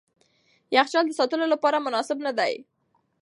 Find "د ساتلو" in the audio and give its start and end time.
1.07-1.45